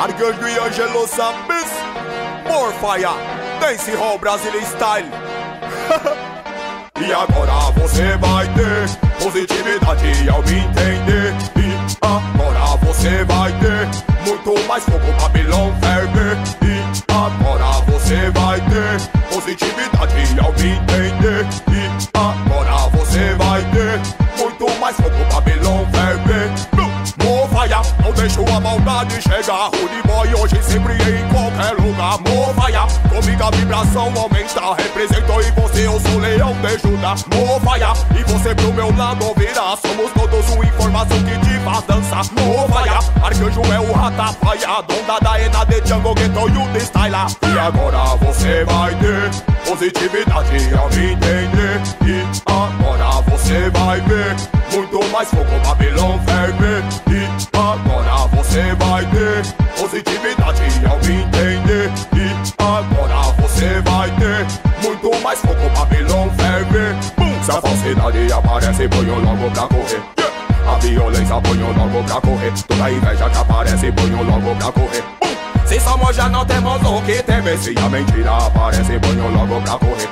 [0.00, 1.70] Arcanjo e Angelo Sambis
[2.48, 3.04] Morfire
[3.60, 5.10] Dance Hall Brasília Style.
[7.02, 13.88] E agora você vai ter positividade ao me entender E agora você vai ter
[14.26, 21.69] muito mais fogo Babilão ferver E agora você vai ter positividade ao me entender
[28.40, 32.18] não deixo a maldade chegar Rude boy hoje sempre em qualquer lugar.
[32.20, 34.74] Movaia, comigo a vibração aumenta.
[34.76, 39.76] Represento em você, eu sou leão de Judá Movaia, e você pro meu lado ouvirá
[39.76, 42.24] Somos todos uma informação que te faz dançar.
[42.32, 44.82] Movaia, arcanjo é o ratapaia.
[44.88, 49.30] Donda da Ena de Django, Ghetto e o style E agora você vai ter
[49.66, 51.80] positividade ao me entender.
[52.06, 54.36] E agora você vai ver
[54.72, 57.09] muito mais fogo Babilão ferver E
[57.52, 59.42] agora você vai ter
[59.78, 64.46] positividade ao me entender E agora você vai ter
[64.82, 66.96] muito mais fogo Babilão ferver!
[67.42, 70.02] Se a falsidade aparece, ponho logo pra correr!
[70.66, 75.04] A violência ponho logo pra correr Toda inveja que aparece, ponho logo pra correr!
[75.66, 79.78] Se somos já não temos o que temer Se a mentira aparece, ponho logo pra
[79.78, 80.08] correr!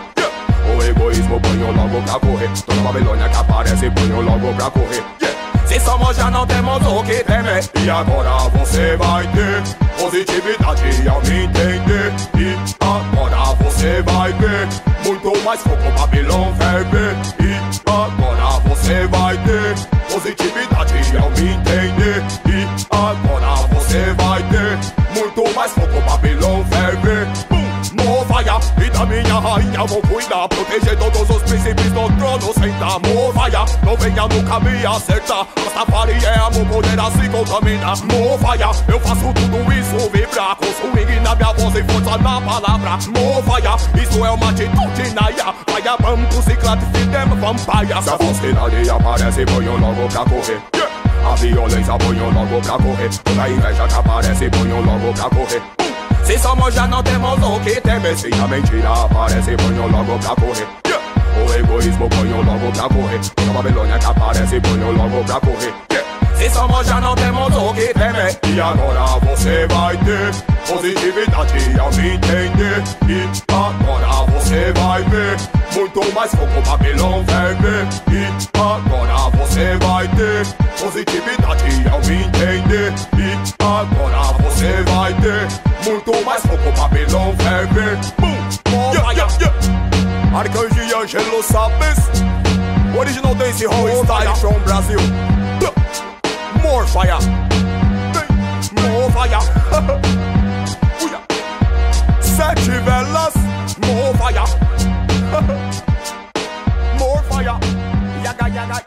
[0.77, 5.28] O egoísmo ponho logo pra correr Toda Babilônia que aparece, ponho logo pra correr!
[5.69, 9.63] Se somos já não temos o que temer E agora você vai ter
[10.01, 12.13] positividade ao me entender.
[12.39, 14.67] E agora você vai ver
[15.05, 19.75] muito mais fogo Babilão ferver E agora você vai ter
[20.11, 22.48] positividade ao me entender
[29.79, 34.87] rainha vou cuidar Proteger todos os príncipes do trono Sentar, movaia, não venha nunca me
[34.87, 37.95] acertar Rastafari é amor, poder assim contamina.
[38.13, 42.99] Movaia, eu faço tudo isso vibrar Com swing na minha voz e força na palavra.
[43.17, 48.03] Movaia, isso é uma atitude naia Vaia, bambu, ciclate, fidem, vampire.
[48.03, 50.61] Se a falsidade aparece, ponho logo pra correr.
[50.75, 51.31] Yeah.
[51.31, 53.11] A violência ponho logo pra correr.
[53.25, 55.88] Toda inveja que aparece, ponho logo pra correr
[56.29, 60.37] se somos já não temos o que temer Se a mentira aparece, ponho logo pra
[60.37, 61.03] correr yeah.
[61.41, 65.75] O egoísmo ponho logo pra correr Toda Babilônia que aparece, ponho logo pra correr.
[66.37, 70.35] Se somos já não temos o que temer E agora você vai ter
[70.69, 75.37] positividade ao me entender E agora você vai ver
[75.75, 80.47] muito mais fogo Babilão ferver E agora você vai ter
[80.79, 85.68] positividade ao me entender E agora você vai ter
[86.49, 87.35] mais fogo Babilão
[88.19, 88.39] Boom!
[88.93, 89.53] Yeah, yeah, yeah.
[90.35, 91.99] Arcanjo e Angelo Sabes.
[92.99, 95.01] Original Dance Hall Style from Brazil.
[95.61, 95.73] Yeah.
[96.63, 97.19] More fire.
[98.73, 99.41] More fire.
[102.21, 103.35] Sete velas
[103.87, 104.45] More fire.
[106.99, 107.59] More fire.
[108.23, 108.83] Yaga yaga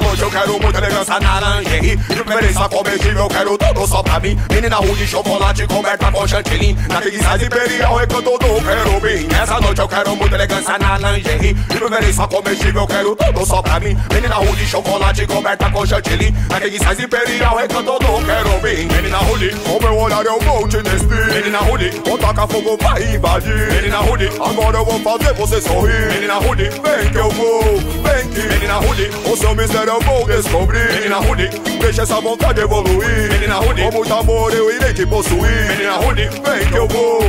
[0.00, 0.09] Vamos.
[0.30, 1.96] Eu quero muita elegância na lingerie.
[1.96, 4.38] De preferência comestível, quero tudo só pra mim.
[4.52, 6.76] Menina ruim de chocolate coberta com chantilly.
[6.88, 9.28] Na size imperial recanto do querubim.
[9.34, 11.54] Essa noite eu quero muita elegância na lingerie.
[11.54, 13.96] De preferência comestível, quero tudo só pra mim.
[14.12, 16.34] Menina ruim de chocolate coberta com chantilly.
[16.48, 18.94] Na size imperial recanto do querubim.
[18.94, 23.02] Menina ruim, com meu olhar eu vou te despir Menina ruim, vou tacar fogo vai
[23.14, 23.72] invadir.
[23.72, 26.12] Menina ruim, agora eu vou fazer você sorrir.
[26.12, 28.40] Menina ruim, vem que eu vou, vem que.
[28.54, 30.92] Menina ruim, o seu mistério eu vou descobrir.
[30.94, 31.48] Menina ruim,
[31.80, 33.32] deixa essa vontade evoluir.
[33.32, 35.68] Menina ruim, com muito amor eu irei te possuir.
[35.68, 37.19] Menina ruim, vem que eu vou,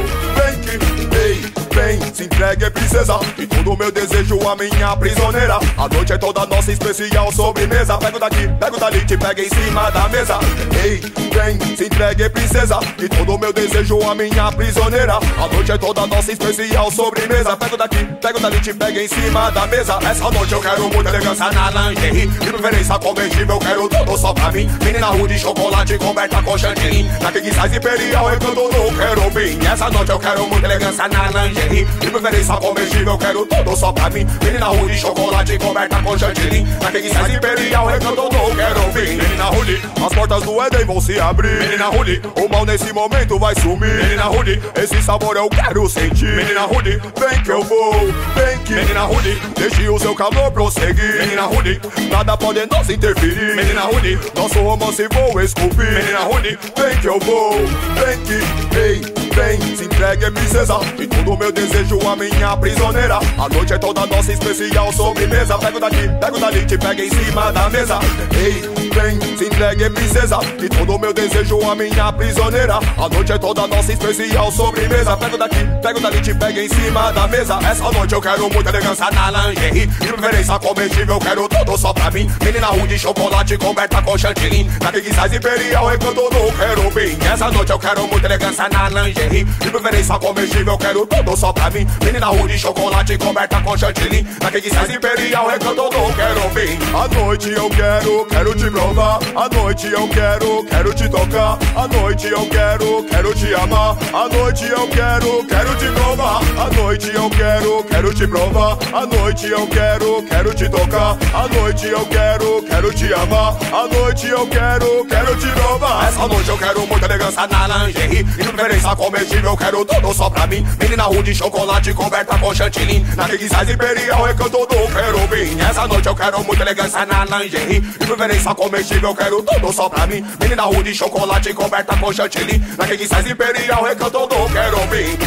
[2.52, 3.20] entregue princesa.
[3.38, 5.60] E todo meu desejo a minha prisioneira.
[5.78, 7.98] A noite é toda nossa especial sobremesa.
[7.98, 10.40] Pego daqui, pego dali, te pega em cima da mesa.
[10.84, 11.02] Ei,
[11.34, 12.80] vem, se entregue princesa.
[12.98, 15.16] E todo meu desejo a minha prisioneira.
[15.16, 17.56] A noite é toda nossa especial sobremesa.
[17.56, 20.00] Pego daqui, pego dali, te pega em cima da mesa.
[20.04, 24.34] Essa noite eu quero muita elegância na lingerie De preferência comestível, eu quero tudo só
[24.34, 24.70] pra mim.
[24.84, 27.04] Menina ruim de chocolate coberta com chantilly.
[27.22, 29.60] Na king size imperial, eu canto no querubim.
[29.66, 33.92] Essa noite eu quero muita elegância na lingerie De preferência comestível, eu quero tudo só
[33.92, 38.22] pra mim Menina ruim de chocolate coberta com chantilly Na king size imperial, eu canto
[38.24, 39.62] no querubim Menina ruim,
[40.04, 41.60] as portas do Éden vão se abrir.
[41.60, 43.94] Menina Rude, o mal nesse momento vai sumir.
[44.04, 46.36] Menina Rude, esse sabor eu quero sentir.
[46.36, 47.94] Menina Rude, vem que eu vou,
[48.36, 48.74] vem que.
[48.74, 51.20] Menina Rude, deixe o seu calor prosseguir.
[51.20, 51.80] Menina Rude,
[52.10, 53.56] nada pode nos interferir.
[53.56, 55.92] Menina Rude, nosso romance vou esculpir.
[55.92, 58.78] Menina Rude, vem que eu vou, vem que.
[58.78, 60.80] Ei vem, se entregue, princesa.
[60.98, 63.20] E todo meu desejo, a minha prisioneira.
[63.38, 65.58] A noite é toda nossa especial sobremesa.
[65.58, 68.00] Pego daqui, pego dali, te pega em cima da mesa.
[68.36, 68.62] Ei,
[68.94, 70.40] vem, se entregue, princesa.
[70.60, 72.80] E todo meu desejo, a minha prisioneira.
[72.98, 75.18] A noite é toda nossa especial sobremesa.
[75.18, 77.60] Pego daqui, pego dali, te pega em cima da mesa.
[77.64, 79.88] Essa noite eu quero muita elegância na lingerie.
[79.88, 82.30] De preferência comestível, quero tudo só pra mim.
[82.44, 84.70] Menina de chocolate coberta com chantilly.
[84.82, 87.18] Na que size imperial, recanto no querubim.
[87.32, 91.54] Essa noite eu quero muita elegância na lingerie lingerie De preferência comestível, quero tudo só
[91.54, 91.88] pra mim.
[92.04, 94.26] Menina rude, chocolate coberta com chantilly.
[94.42, 96.78] Na King Size Imperial, recanto do quero vir.
[96.96, 99.20] A noite eu quero, quero te provar.
[99.36, 101.58] A noite eu quero, quero te tocar.
[101.76, 103.98] A noite eu quero, quero te amar.
[104.14, 106.42] A noite eu quero, quero te provar.
[106.58, 108.78] A noite eu quero, quero te provar.
[108.94, 111.18] A noite eu quero, quero te tocar.
[111.34, 113.58] A noite eu quero, quero te amar.
[113.72, 116.08] A noite eu quero, quero te provar.
[116.08, 118.20] Essa noite eu quero muita elegância na lingerie.
[118.20, 120.66] E de preferência comestível, quero tudo só pra mim.
[120.80, 123.06] Menina rude, chocolate coberta com chantilly.
[123.16, 125.60] Na King Size Imperial, recanto do querubim.
[125.60, 127.82] Essa noite eu quero muita elegância na lingerie.
[127.82, 130.26] De preferência comestível, quero tudo só pra mim.
[130.40, 132.58] Menina rude, chocolate coberta com chantilly.
[132.78, 135.18] Na King Size Imperial, recanto do querubim.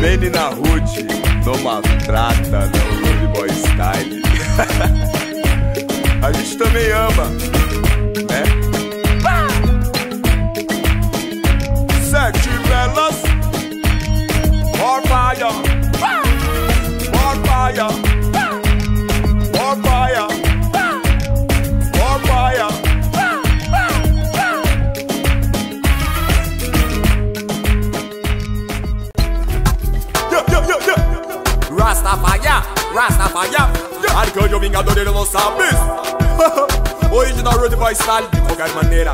[0.00, 1.06] Menina rude,
[1.44, 4.22] não maltrata, não boy style.
[6.22, 7.30] A gente também ama,
[14.94, 15.50] More fire,
[17.10, 17.90] more fire,
[19.52, 20.28] more fire,
[21.98, 22.68] more fire.
[30.30, 31.00] Yeah, yeah, yeah, yeah.
[31.70, 32.54] Rastafari,
[32.94, 33.56] Rastafari,
[34.14, 36.23] Arcanjo Vingador, ele não sabe.
[37.14, 39.12] Original Rude Boy Style, de qualquer maneira.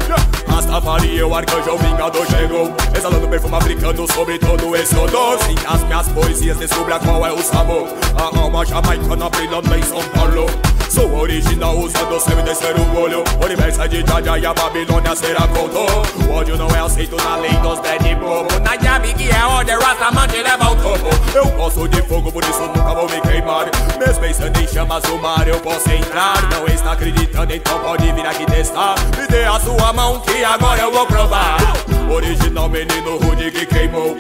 [0.49, 6.09] Rastafari, o arcanjo, vingador chegou Exalando perfume africano sobre todo esse odor Sim, as minhas
[6.09, 10.47] poesias descubra qual é o sabor A alma jamaicana brilhando em São Paulo
[10.91, 13.23] Sou original usando o céu e terceiro olho.
[13.45, 15.87] Universo de Jaja e a Babilônia será contou
[16.29, 19.77] O ódio não é aceito na lei dos dead bobo Na llave que é ordem,
[19.77, 21.09] Rastamante leva ao topo.
[21.33, 23.67] Eu gosto de fogo, por isso nunca vou me queimar.
[24.01, 26.43] Mesmo pensando em chamas do mar, eu posso entrar.
[26.51, 28.97] Não está acreditando, então pode vir aqui testar.
[29.17, 34.17] Me dê a sua mão que agora eu vou provar Original menino rude que queimou.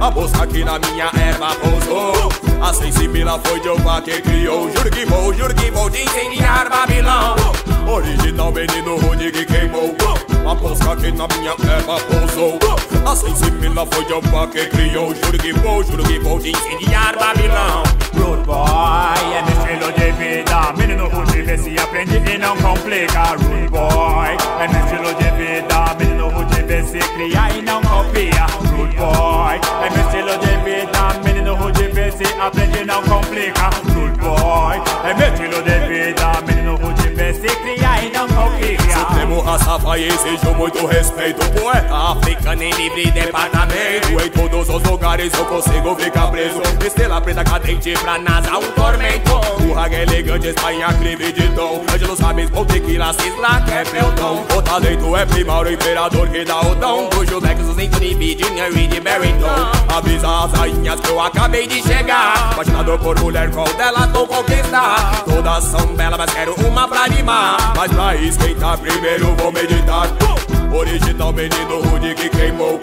[0.00, 2.28] A mosca que na minha erva pousou.
[2.62, 4.70] A sensimila foi Jeová que criou.
[4.70, 7.34] Juro que vou, juro que vou te incendiar Babilão.
[7.86, 9.94] Original menino rude que queimou.
[10.48, 12.58] A mosca que na minha erva pousou.
[13.04, 15.12] A sensimila foi Jeová que criou.
[15.12, 20.12] Juro que vou, juro que vou te incendiar Babilão Rude boy, é meu estilo de
[20.12, 25.30] vida Menino rude, vê se aprende e não complica Rude boy, é meu estilo de
[25.32, 30.56] vida Menino rude, vê se cria e não copia Rude boy, é meu estilo de
[30.64, 35.70] vida Menino rude, vê se aprende e não complica Rude boy, é meu estilo de
[35.70, 35.81] vida
[39.52, 41.44] Supremo Rastafari exijo muito respeito.
[41.50, 44.08] Poeta africano em livre departamento.
[44.24, 46.62] Em todos os lugares eu consigo ficar preso.
[46.84, 49.40] Estrela preta cadente pra NASA um tormento.
[49.68, 53.84] O raga elegante está em aclive de tom Ângelo sabes com tequila cisla que é
[53.84, 57.08] peltão O talento é primário, imperador que dá o dom.
[57.10, 61.82] Cujo Lex, os Anthony B, Junior Reed, Barrington Avisa as rainhas que eu acabei de
[61.82, 62.52] chegar.
[62.52, 65.22] Apaixonado por mulher, qual delas vou conquistar?
[65.24, 67.74] Todas são belas, mas quero uma pra animar.
[67.76, 70.08] Mas pra esquentar primeiro vou meditar
[70.72, 72.78] Original menino rude que queimou.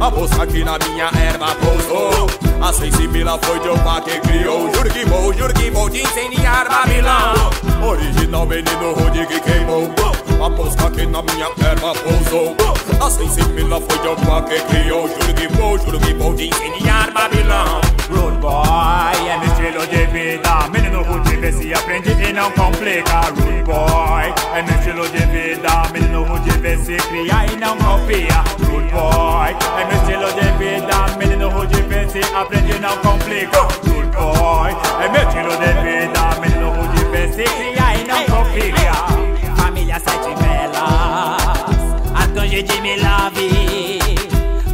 [0.00, 2.26] A mosca que na minha erva pousou.
[2.60, 4.72] A sensibila foi Jeová que criou.
[4.74, 7.34] Juro que vou, juro que vou te incendiar Babilão
[7.82, 12.56] Original menino rude que queimou A mosca que na minha erva pousou.
[12.98, 15.06] A sensibila foi Jeová que criou.
[15.06, 17.82] Juro que vou, juro que vou te incendiar Babilão.
[18.08, 20.68] Rude boy, é meu estilo de vida.
[20.72, 23.20] Menino rude, vê se aprende e não complica.
[23.20, 25.82] Rude boy, é meu estilo de vida.
[25.92, 28.42] Menino rude, vê se cria e não copia.
[28.60, 31.16] Rude boy, é meu estilo de vida.
[31.18, 33.60] Menino rude, vê se aprende e não complica.
[33.60, 36.40] Rude boy, é meu estilo de vida.
[36.40, 37.79] Menino rude, vê se cria
[40.04, 41.42] Sete Velas,
[42.14, 43.98] Arcanjo de Milave,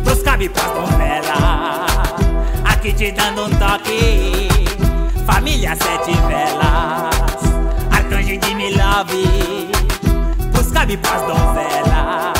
[0.04, 2.14] pros cabe pras novelas,
[2.64, 4.48] aqui te dando um toque.
[5.26, 7.40] Família Sete Velas,
[7.90, 9.68] Arcanjo de Milave,
[10.52, 12.36] pros cabe pras donzelas.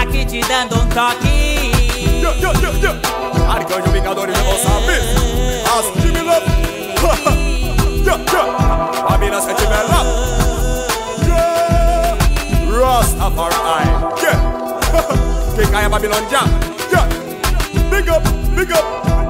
[0.00, 1.70] Aqui te dando um toque.
[2.20, 3.54] Yeah, yeah, yeah, yeah.
[3.54, 4.94] Arcanjo Vingador e não sabe.
[5.72, 5.86] As
[8.04, 9.08] yeah, yeah.
[9.08, 10.02] Família Sentimela.
[10.02, 10.41] Yeah.
[12.92, 13.54] Rastafari.
[14.22, 14.36] Yeah.
[15.56, 16.40] Quem cai é Babilônia.
[16.90, 17.08] Yeah.
[17.88, 18.22] Big up,
[18.54, 19.21] big up.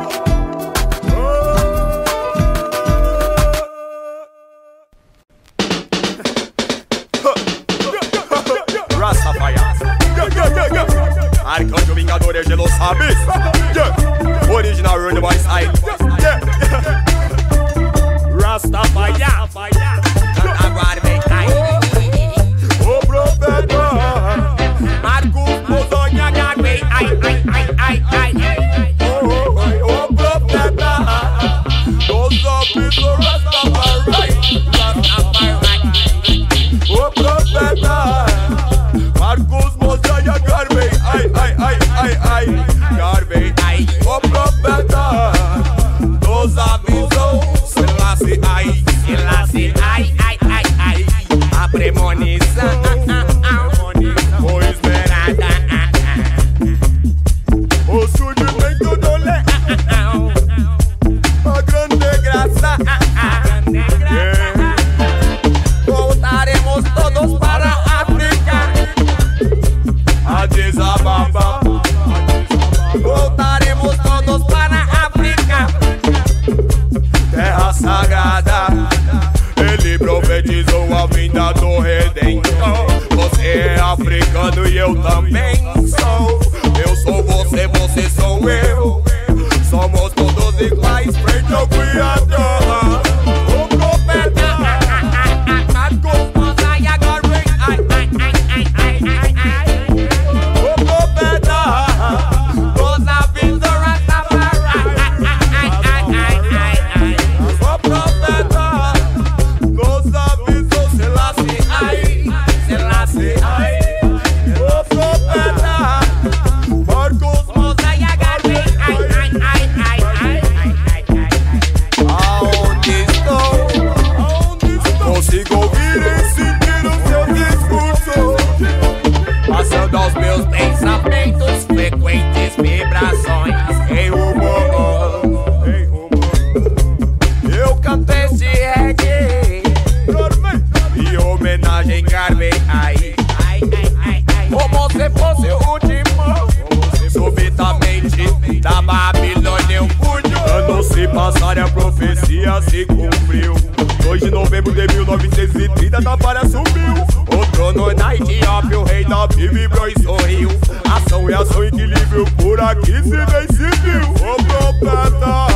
[151.22, 153.54] E a profecia se cumpriu.
[154.02, 156.94] 2 de novembro de 1930 da palha subiu.
[157.30, 160.48] O trono na Etiópia, o rei Davi vibrou e sorriu.
[160.92, 165.48] Ação e ação, equilíbrio, por aqui se vem civil O profeta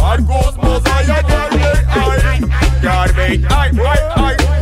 [0.00, 2.40] Marcos Mosaia Garvey, ai
[2.82, 4.61] Garvey, ai, ai, ai O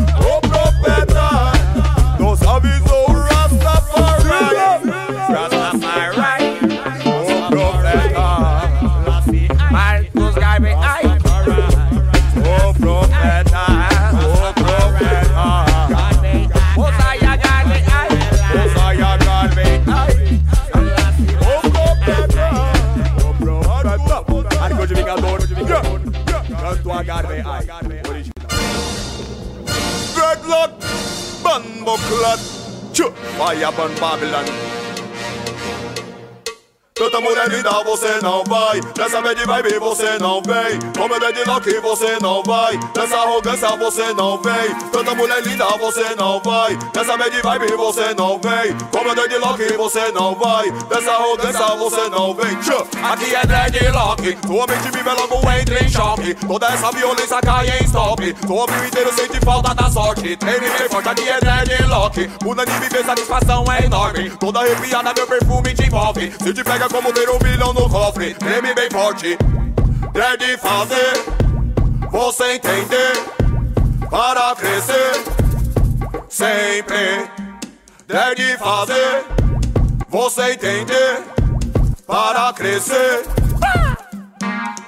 [32.11, 32.41] blood.
[33.39, 34.80] Fire upon Babylon.
[37.11, 38.81] Tanta mulher linda você não vai.
[38.97, 40.79] Nessa bad vibe você não vem.
[40.97, 42.79] Com meu deadlock você não vai.
[42.97, 44.75] Nessa arrogância você não vem.
[44.93, 46.79] Tanta mulher linda você não vai.
[46.95, 48.77] Nessa bad vibe você não vem.
[48.93, 50.71] Com meu deadlock você não vai.
[50.89, 52.57] Nessa arrogância você não vem.
[53.03, 56.35] Aqui é deadlock Tua mente vive logo entra em choque.
[56.35, 58.35] Toda essa violência cai em stop.
[58.35, 60.37] Tua vida inteiro sente falta da sorte.
[60.37, 61.41] Treme bem forte, aqui é
[62.45, 64.31] Muda de viver, satisfação é enorme.
[64.31, 66.33] Toda arrepiada meu perfume te envolve.
[66.41, 69.39] Se te pega como ter um milhão no cofre Treme bem forte.
[70.13, 71.13] Deve fazer
[72.11, 73.13] Você entender
[74.11, 75.13] Para crescer
[76.29, 77.31] Sempre.
[78.07, 79.25] Deve fazer
[80.11, 81.23] Você entender
[82.07, 83.25] Para crescer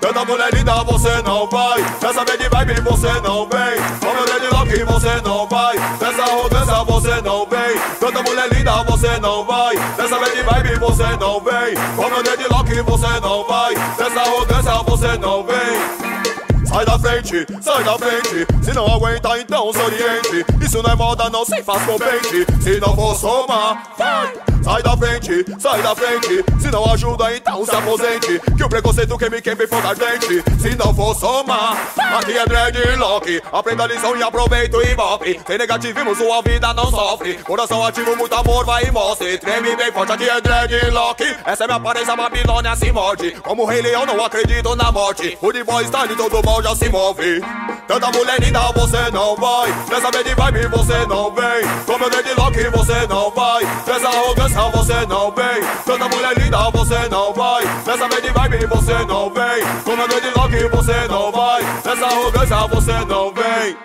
[0.03, 1.81] Tanta mulher linda você não vai.
[2.03, 4.01] Nessa bad vibe você não vem.
[4.01, 5.77] Com meu deadlock você não vai.
[6.01, 7.81] Nessa arrogância você não vem.
[8.01, 9.77] Tanta mulher linda você não vai.
[9.97, 11.75] Nessa bad vibe você não vem.
[11.95, 13.75] Com meu deadlock você não vai.
[13.97, 16.32] Nessa arrogância você não vem
[16.73, 18.47] sai da frente, sai da frente.
[18.63, 20.47] Se não aguenta, então se oriente.
[20.65, 22.47] Isso não é moda, não se faz com pente.
[22.63, 24.33] Se não for somar, vai.
[24.63, 26.45] Sai da frente, sai da frente.
[26.61, 28.41] Se não ajuda, então se aposente.
[28.57, 30.43] Que o preconceito queime, queime fogo ardente.
[30.61, 31.77] Se não for somar,
[32.17, 33.43] aqui é dreadlock.
[33.53, 35.41] Aprenda a lição e aproveita o ibope.
[35.45, 37.35] Sem negativismo, sua vida não sofre.
[37.39, 39.37] Coração ativo, muito amor, vai e mostre.
[39.39, 41.37] Treme bem forte, aqui é dreadlock.
[41.45, 43.33] Essa é minha aparência, Babilônia se morde.
[43.43, 45.37] Como rei leão, não acredito na morte.
[45.43, 47.41] O de boy está ali, todo já se move.
[47.89, 49.71] Tanta mulher linda, você não vai.
[49.91, 51.63] Nessa bad vibe, você não vem.
[51.85, 53.65] Com meu dreadlock, você não vai.
[53.87, 55.63] Nessa arrogância, você não vem.
[55.85, 57.65] Tanta mulher linda, você não vai.
[57.87, 59.83] Nessa bad vibe, você não vem.
[59.85, 61.63] Com meu dreadlock, você não vai.
[61.85, 63.77] Nessa arrogância, você não vem.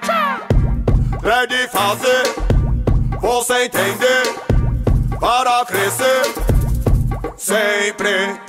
[1.23, 2.35] É de fazer,
[3.19, 4.47] você entender.
[5.19, 6.21] Para crescer,
[7.35, 8.39] sempre.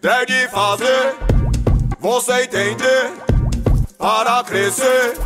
[0.00, 1.16] É de fazer,
[2.00, 3.27] você entender.
[3.98, 5.18] Para crescer.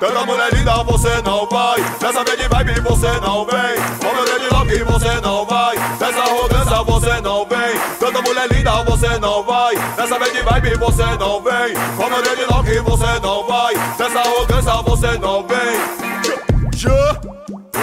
[0.00, 1.78] Tanta mulher linda você não vai.
[2.00, 3.76] Nessa bad vibe você não vem.
[4.00, 5.76] Com meu dreadlock você não vai.
[5.76, 7.78] Nessa arrogância você não vem.
[8.00, 9.74] Tanta mulher linda você não vai.
[9.96, 11.74] Nessa bad vibe você não vem.
[11.96, 13.74] Com meu dreadlock você não vai.
[13.98, 16.70] Nessa arrogância você não vem.
[16.70, 16.88] Tchê,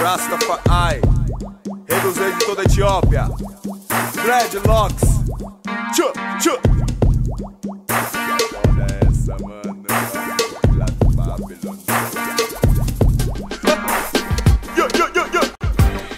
[0.02, 1.02] Rastafari,
[1.88, 3.30] rei de toda a Etiópia.
[4.24, 5.04] Dreadlocks.
[5.94, 6.75] Tchê, tchê.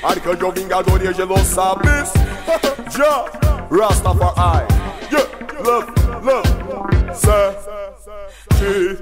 [0.07, 2.13] Arcanjo Vingador e Angelo Sabes
[2.89, 3.25] Já
[3.69, 4.65] Rastafari.
[5.11, 5.27] Yeah,
[5.61, 5.91] love,
[6.23, 6.47] love.
[8.57, 8.97] Te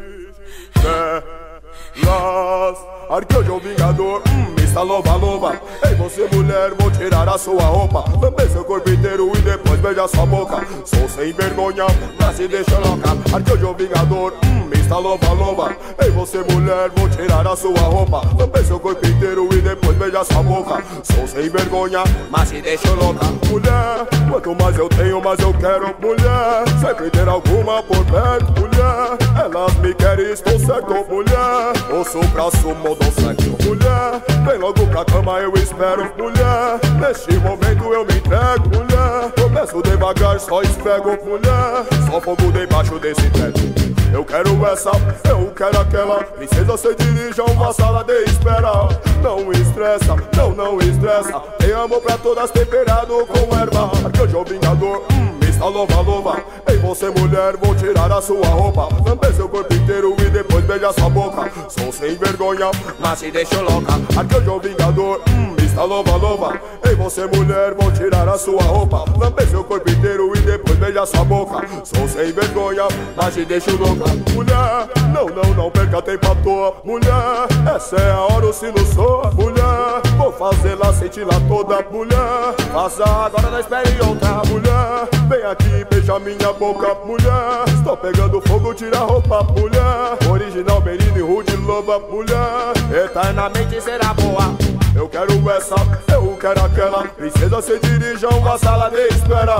[2.03, 8.03] Las Arcanjo Vingador Hum, está louva, louva Ei, você mulher, vou tirar a sua roupa.
[8.19, 10.65] Lamber seu corpo inteiro e depois beija sua boca.
[10.85, 11.85] Sou sem vergonha,
[12.19, 13.09] mas se deixa louca.
[13.31, 18.22] Arcanjo Vingador Hum, está louva, louva Ei, você mulher, vou tirar a sua roupa.
[18.38, 20.84] Lamber seu corpo inteiro e depois beija sua boca.
[21.04, 23.25] Sou sem vergonha, mas se deixa louca.
[23.50, 25.96] Mulher, quanto mais eu tenho, mais eu quero.
[26.00, 28.62] Mulher, sempre ter alguma por perto.
[28.62, 30.94] Mulher, elas me querem, estou certo.
[31.10, 36.12] Mulher, ouço pra sumo do sexo Mulher, vem logo pra cama, eu espero.
[36.18, 38.69] Mulher, neste momento eu me entrego.
[38.69, 43.95] Mulher, começo devagar, só esfrego Mulher, só fogo debaixo desse teto.
[44.15, 44.91] Eu quero essa,
[45.29, 48.89] eu quero aquela Princesa, se dirige a uma sala de espera.
[49.23, 51.39] Não estressa, não, não estressa.
[51.57, 53.91] Tem amor pra todas, temperado com erva.
[54.05, 56.43] Arcanjo Vingador, hum, está louva, louva.
[56.67, 58.89] Ei, você mulher, vou tirar a sua roupa.
[59.07, 61.49] Lamber seu corpo inteiro e depois beija sua boca.
[61.69, 63.93] Sou sem vergonha, mas se deixo louca.
[64.17, 69.03] Arcanjo Vingador, hum, está louva, louva Ei, você mulher, vou tirar a sua roupa.
[69.17, 71.67] Lamber seu corpo inteiro e depois beija sua boca.
[71.83, 72.83] Sou sem vergonha,
[73.15, 74.05] mas te deixo louca.
[74.33, 76.75] Mulher, não, não, não perca tempo à toa.
[76.83, 79.31] Mulher, essa é a hora, o sino soa.
[79.31, 81.83] Mulher, vou fazê-la sentir lá toda.
[81.91, 84.43] Mulher, faça agora, não espere outra.
[84.47, 86.95] Mulher, vem aqui, beija minha boca.
[87.03, 89.43] Mulher, estou pegando fogo, tira a roupa.
[89.43, 91.99] Mulher, original, Merino e Rude Loba.
[91.99, 95.75] Mulher, eternamente será boa eu quero essa,
[96.12, 97.03] eu quero aquela.
[97.10, 99.55] Princesa se dirige a uma sala de espera.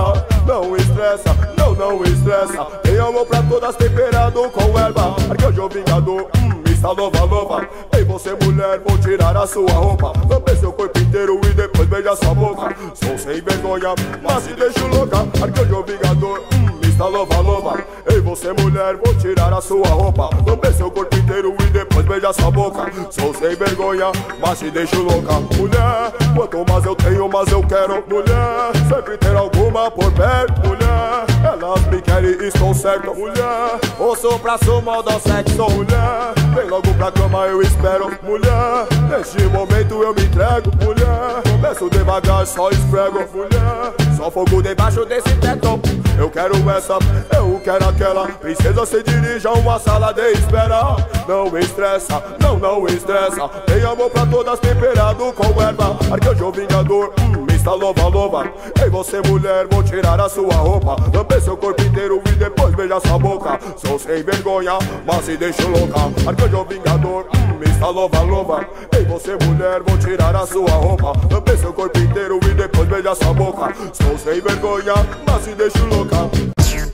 [0.46, 2.64] Não estressa, não, não estressa.
[2.82, 5.16] Tem amor pra todas temperado com erva.
[5.30, 10.12] Arcanjo Vingador, hum, está louva, louva Ei você mulher, vou tirar a sua roupa.
[10.28, 12.74] Lamber seu corpo inteiro e depois beija sua boca.
[12.94, 15.18] Sou sem vergonha, mas se deixo louca.
[15.42, 20.30] Arcanjo Vingador, hum, está louva, louva Ei você mulher, vou tirar a sua roupa.
[20.46, 22.90] Lamber seu corpo inteiro e depois beija sua boca.
[23.10, 24.06] Sou sem vergonha,
[24.40, 25.34] mas te deixo louca.
[25.56, 28.02] Mulher, quanto mais eu tenho, mais eu quero.
[28.08, 30.66] Mulher, sempre ter alguma por perto.
[30.66, 33.14] Mulher, elas me querem, estou certo.
[33.14, 35.70] Mulher, ouço pra sumo do sexo.
[35.70, 38.10] Mulher, vem logo pra cama, eu espero.
[38.22, 40.70] Mulher, neste momento eu me entrego.
[40.82, 43.18] Mulher, começo devagar, só esfrego.
[43.34, 45.80] Mulher, só fogo debaixo desse teto
[46.18, 46.98] Eu quero essa,
[47.36, 48.28] eu quero aquela.
[48.28, 50.96] Princesa se dirige a uma sala de espera.
[51.28, 53.48] Não estressa, não, não estressa.
[53.66, 55.96] Tem amor pra todas, temperado com erva.
[56.10, 60.96] Arcanjo Vingador, hum, está louva, louva Ei você mulher, vou tirar a sua roupa.
[61.12, 63.58] Lamber seu corpo inteiro e depois beija sua boca.
[63.76, 65.98] Sou sem vergonha, mas se deixo louca.
[66.28, 71.12] Arcanjo Vingador, hum, está louva, louva Ei você mulher, vou tirar a sua roupa.
[71.28, 73.74] Lamber seu corpo inteiro e depois beija sua boca.
[73.92, 74.94] Sou sem vergonha,
[75.26, 76.30] mas se deixo louca.
[76.62, 76.92] Yeah,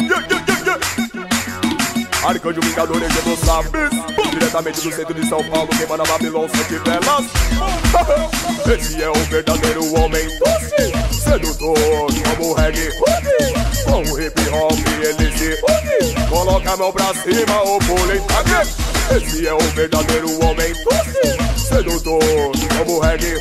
[0.00, 0.78] yeah, yeah,
[1.14, 2.28] yeah.
[2.28, 6.74] Arcanjo Vingador, ele não sabe Diretamente do centro de São Paulo, queimando a Babilônia, sete
[6.84, 7.24] velas.
[8.70, 11.74] Esse é o verdadeiro homem doce Sedutor,
[12.36, 12.90] como reggae
[13.86, 18.20] Com o hip hop ele se une Coloca a mão pra cima, o pulem
[19.16, 22.20] Esse é o verdadeiro homem doce Sedutor,
[22.76, 23.40] como reggae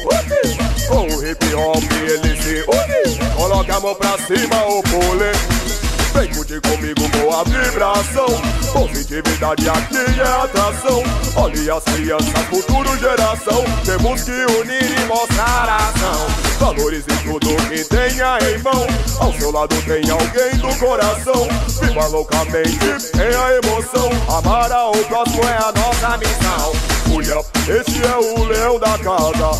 [0.87, 5.74] Com o hip hop ele se une Coloca a mão pra cima, o pulem
[6.15, 8.25] Vem curtir comigo boa vibração.
[8.71, 11.03] Positividade aqui é atração.
[11.35, 13.65] Olhe as crianças, futuro geração.
[13.83, 16.25] Temos que unir e mostrar ação.
[16.57, 18.87] Valorize tudo que tenha em mão.
[19.19, 21.49] Ao seu lado tem alguém do coração.
[21.81, 22.79] Viva loucamente,
[23.11, 24.09] tenha emoção.
[24.37, 29.51] Amar ao próximo é a nossa missão Esse é o leão da casa.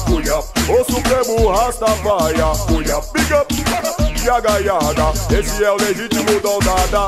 [0.68, 3.56] O supremo Rastafaya Uia, big up
[4.26, 7.08] yaga yaga Esse é o legítimo dada.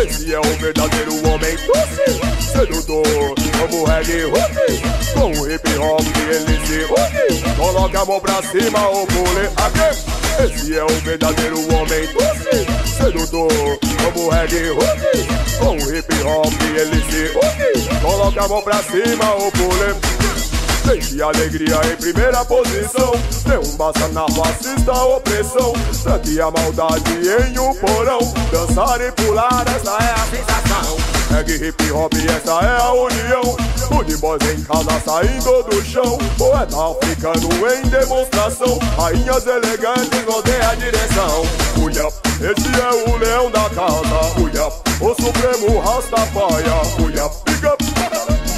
[0.00, 6.66] Esse é o verdadeiro homem doce Sedutor, como reggae hook Com o hip hop ele
[6.66, 7.54] se une.
[7.56, 10.44] Coloca a mão pra cima, o pule aqui.
[10.44, 17.98] Esse é o verdadeiro homem doce Sedutor, como reggae hook Com hip hop ele se
[18.00, 20.47] Coloca a mão pra cima, o pule
[20.88, 23.12] Deixe alegria em primeira posição.
[23.46, 25.74] Derruba na fascista opressão.
[26.02, 28.20] Tranque a maldade em um porão.
[28.50, 30.96] Dançar e pular, essa é a sensação.
[31.30, 33.56] Reggae hip hop, essa é a união.
[33.98, 36.16] Unibós em casa saindo do chão.
[36.38, 38.78] Poeta africano em demonstração.
[38.96, 41.42] Rainhas elegantes rodeia a direção.
[41.82, 44.40] Uia, esse é o leão da casa.
[44.40, 44.68] Uia,
[45.02, 46.64] o supremo Rastafari
[47.04, 48.07] Uia, big up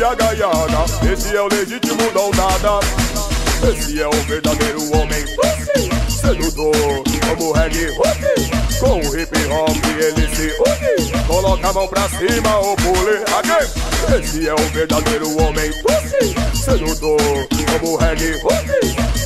[0.01, 2.81] yaga yaga Esse é o legítimo não nada
[3.71, 5.27] Esse é o verdadeiro homem.
[6.09, 7.95] Sedutor como reggae.
[8.79, 13.21] Com o hip hop ele se une Coloca a mão pra cima ou pule.
[14.19, 15.71] Esse é o verdadeiro homem.
[16.55, 17.21] Sedutor
[17.79, 18.41] como reggae.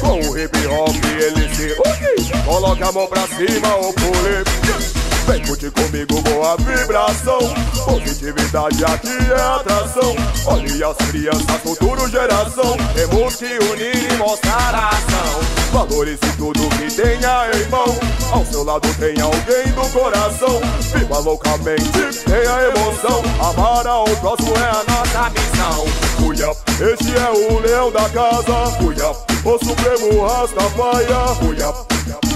[0.01, 5.43] Com o hip hop ele se une Coloca a mão pra cima ou pule Vem
[5.47, 7.39] curtir comigo boa vibração.
[7.87, 10.15] Positividade aqui é atração.
[10.45, 12.77] Olhe as crianças, futuro geração.
[12.95, 15.41] Temos que unir e mostrar a ação.
[15.73, 17.99] Valorize tudo que tenha em mão.
[18.33, 20.61] Ao seu lado tem alguém do coração.
[20.95, 21.91] Viva loucamente,
[22.25, 23.23] tenha emoção.
[23.41, 25.87] Amar ao próximo é a nossa missão.
[26.19, 26.51] Cuia,
[26.93, 28.77] esse é o leão da casa.
[28.77, 31.07] Cuia, o supremo Rastafari
[31.41, 32.34] Cuia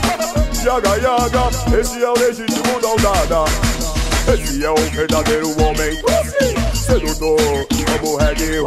[0.65, 3.51] Yaga Yaga, esse é o legítimo Daldada
[4.33, 5.99] Esse é o verdadeiro homem.
[6.75, 7.39] Sedutor,
[8.01, 8.59] como reggae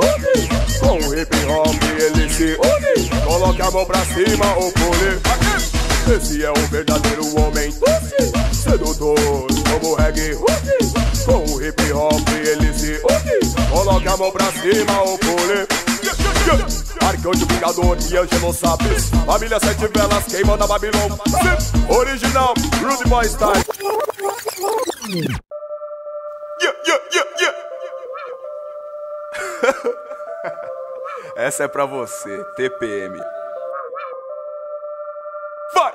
[0.79, 3.21] Com o hip hop ele se une.
[3.23, 6.15] Coloque a mão pra cima ou pule.
[6.15, 7.71] Esse é o verdadeiro homem.
[8.51, 10.35] Sedutor, como reggae
[11.25, 13.69] Com o hip hop ele se une.
[13.69, 15.90] Coloque a mão pra cima ou pule
[17.05, 21.17] Arcanjo Vingador e Angelo Sabes Família Sete Velas queimando a Babilônia.
[21.89, 23.63] Original, Rudy Boy Style.
[26.61, 27.55] Yeah, yeah, yeah, yeah.
[31.47, 33.19] Essa é pra você, TPM
[35.73, 35.93] Vai!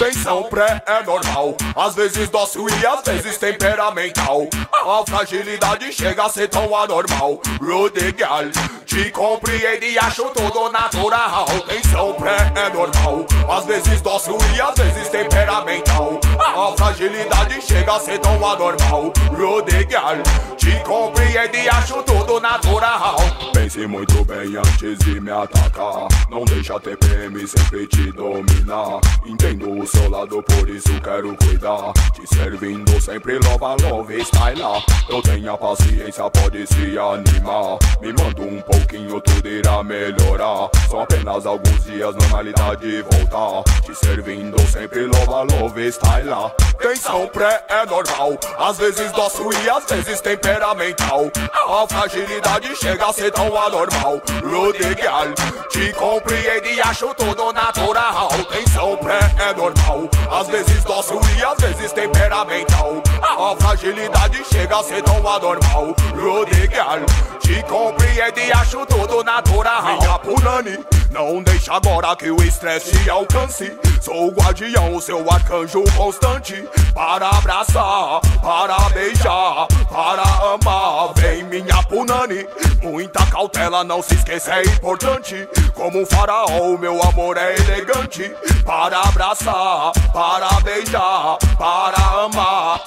[0.00, 4.48] Tensão pré é normal, às vezes dócil e às vezes temperamental.
[4.72, 7.38] A fragilidade chega a ser tão anormal.
[7.60, 8.44] Rude gal,
[8.86, 11.44] te compreende e acho tudo natural.
[11.68, 16.18] Tensão pré é normal, às vezes dócil e às vezes temperamental.
[16.38, 19.12] A fragilidade chega a ser tão anormal.
[19.36, 20.16] Rude gal,
[20.56, 23.16] te compreende e acho tudo natural.
[23.52, 26.08] Pense muito bem antes de me atacar.
[26.30, 28.98] Não deixa a TPM sempre te dominar.
[29.26, 31.92] Entendo o seu por isso quero cuidar.
[32.14, 34.60] Te servindo sempre lova, love, style.
[35.08, 37.78] Eu tenho a paciência, pode se animar.
[38.00, 40.68] Me manda um pouquinho, tudo irá melhorar.
[40.88, 43.64] São apenas alguns dias, normalidade voltar.
[43.82, 46.52] Te servindo sempre lova, love, style.
[46.78, 51.30] Tensão pré é normal, às vezes dócil e às vezes temperamental.
[51.52, 54.20] A fragilidade chega a ser tão anormal.
[54.42, 55.32] Rude girl,
[55.68, 58.28] te compreende e acho tudo natural.
[58.50, 63.02] Tensão pré é normal normal Às vezes dócil e às vezes temperamental.
[63.22, 65.94] A fragilidade chega a ser tão anormal.
[66.14, 67.04] Rudiger,
[67.40, 69.82] te compreende e acho tudo natural.
[69.82, 70.78] Minha Punani,
[71.10, 73.72] não deixa agora que o estresse alcance.
[74.00, 76.66] Sou o guardião, seu arcanjo constante.
[76.94, 81.12] Para abraçar, para beijar, para amar.
[81.16, 82.46] Vem minha Punani,
[82.82, 85.48] muita cautela, não se esqueça, é importante.
[85.74, 88.30] Como um faraó, meu amor é elegante.
[88.64, 89.69] Para abraçar
[90.12, 92.80] para beijar, para amar.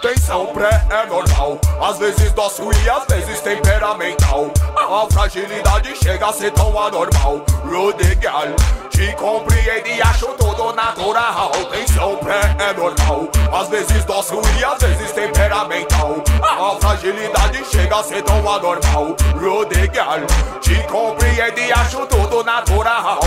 [0.00, 4.50] Tensão pré é normal, às vezes dócil e às vezes temperamental.
[4.76, 7.44] A fragilidade chega a ser tão anormal.
[7.64, 8.46] Rudigal,
[8.90, 11.50] te compreende e acho tudo natural.
[11.70, 16.14] Tensão pré é normal, às vezes dócil e às vezes temperamental.
[16.42, 19.16] A fragilidade chega a ser tão anormal.
[19.34, 20.20] Rudigal,
[20.60, 23.18] te compreende e acho tudo natural.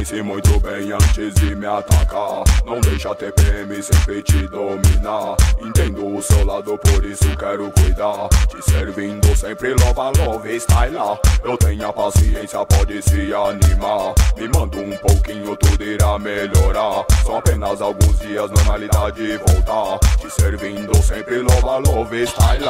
[0.00, 2.42] Pense muito bem antes de me atacar.
[2.64, 5.36] Não deixa a TPM sempre te dominar.
[5.60, 8.26] Entendo o seu lado, por isso quero cuidar.
[8.48, 11.18] Te servindo sempre lova, love, style.
[11.44, 14.14] Eu tenho a paciência, pode se animar.
[14.38, 17.04] Me manda um pouquinho, tudo irá melhorar.
[17.22, 19.98] São apenas alguns dias, normalidade voltar.
[20.16, 22.64] Te servindo sempre lova, love, style.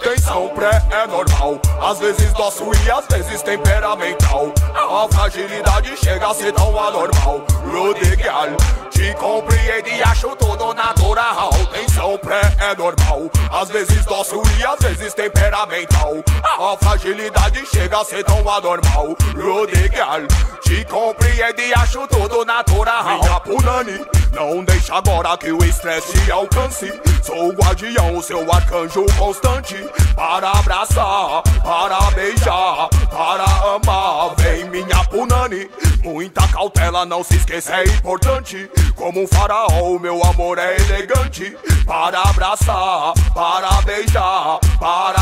[0.00, 1.60] Tensão pré é normal.
[1.82, 4.52] Às vezes dócil e às vezes temperamental.
[4.72, 7.44] A fragilidade chega a ser tão anormal.
[7.70, 8.48] Rudigal,
[8.90, 11.50] te compreende e acho tudo natural.
[11.72, 13.30] Tensão pré é normal.
[13.50, 16.14] Às vezes dócil e às vezes temperamental.
[16.42, 19.16] A fragilidade chega a ser tão anormal.
[19.34, 20.22] Rudigal,
[20.62, 23.18] te compreende e acho tudo natural.
[23.20, 26.92] Minha Punani, não deixa agora que o estresse te alcance.
[27.22, 29.76] Sou o guardião, o seu arcanjo constante.
[30.14, 34.34] Para abraçar, para beijar, para amar.
[34.36, 35.68] Vem minha Punani,
[36.02, 38.68] muita cautela, não se esqueça, é importante.
[38.94, 41.56] Como um faraó, meu amor é elegante.
[41.84, 45.15] Para abraçar, para beijar, para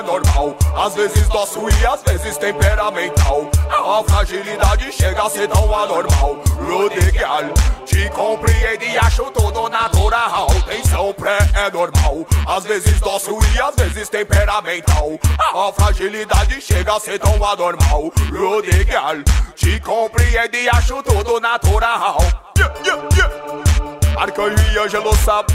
[0.00, 3.50] é normal, às vezes dócil e às vezes temperamental.
[3.70, 6.42] A fragilidade chega a ser tão anormal.
[6.58, 7.44] Rudigal,
[7.84, 10.48] te compreende e acho tudo natural.
[10.66, 15.18] Tensão pré é normal, às vezes dócil e às vezes temperamental.
[15.38, 18.10] A fragilidade chega a ser tão anormal.
[18.32, 19.16] Rudigal,
[19.54, 22.18] te compreende e acho tudo natural.
[22.56, 24.20] Yeah, yeah, yeah.
[24.20, 25.54] Arcanjo e Ângelo sabes?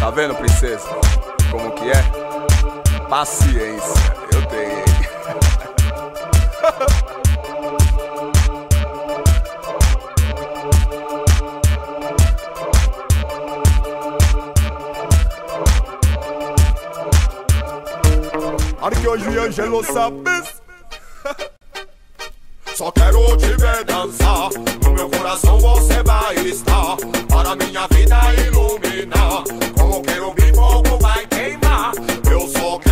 [0.00, 0.88] Tá vendo, princesa?
[1.50, 2.27] Como que é?
[3.08, 4.84] Paciência, eu tenho.
[18.82, 20.62] Arcanjo e Ângelo sabes?
[22.76, 24.50] Só quero te ver dançar.
[24.84, 26.96] No meu coração você vai estar.
[27.28, 29.44] Para minha vida iluminar.
[29.78, 31.92] Como quero vir, fogo vai queimar.
[32.30, 32.87] Eu só quero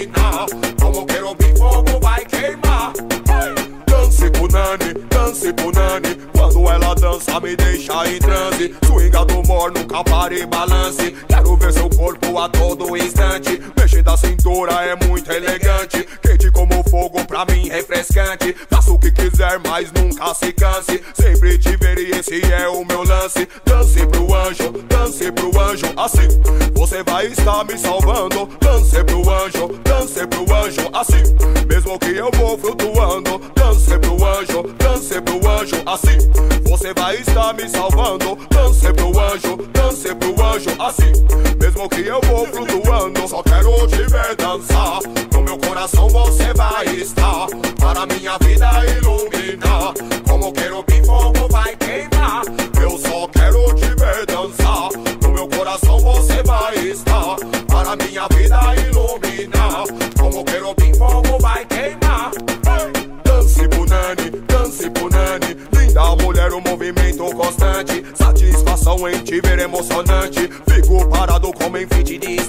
[0.00, 0.46] iluminar.
[0.80, 2.92] Como quero vir, fogo vai queimar.
[3.86, 6.16] Dance punani, dance punani.
[6.32, 8.74] Quando ela dança, me deixa em transe.
[8.86, 11.10] Swinga do mor, nunca e balance.
[11.28, 13.60] Quero ver seu corpo a todo instante.
[13.76, 16.06] Mexer da cintura é muito elegante.
[16.90, 18.54] Fogo, pra mim refrescante.
[18.68, 21.00] Faça o que quiser, mas nunca se canse.
[21.14, 23.48] Sempre te ver e esse é o meu lance.
[23.64, 25.86] Dance pro anjo, dance pro anjo.
[25.96, 26.28] Assim
[26.74, 28.48] você vai estar me salvando.
[28.60, 30.90] Dance pro anjo, dance pro anjo.
[30.92, 31.22] Assim
[31.68, 33.38] mesmo que eu vou flutuando.
[33.54, 35.76] Dance pro anjo, dance pro anjo.
[35.86, 36.18] Assim
[36.68, 38.36] você vai estar me salvando.
[38.50, 40.70] Dance pro anjo, dance pro anjo.
[40.80, 41.12] Assim
[41.60, 43.28] mesmo que eu vou flutuando.
[43.28, 44.98] Só quero te ver dançar.
[45.32, 47.46] No meu coração você vai estar.
[47.80, 49.94] Para minha vida iluminar.
[50.28, 52.42] Como quero que fogo vai queimar.
[52.80, 54.90] Eu só quero te ver dançar.
[55.22, 57.36] No meu coração você vai estar.
[57.68, 59.84] Para minha vida iluminar.
[60.18, 62.30] Como quero que fogo vai queimar.
[63.24, 65.56] Dance punani, dance punani.
[65.72, 68.04] Linda mulher, um movimento constante.
[68.14, 70.48] Satisfação em te ver emocionante.
[70.68, 71.70] Fico parado como.
[71.70, 72.39] Louco de